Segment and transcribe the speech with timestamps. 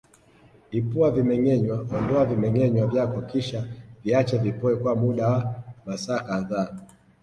[0.71, 3.67] Ipua vimengenywa ondoa vimengenywa vyako kisha
[4.03, 6.77] viache vipoe kwa muda wa masaa kadhaa